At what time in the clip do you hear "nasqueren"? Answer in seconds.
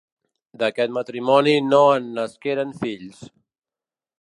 2.21-2.73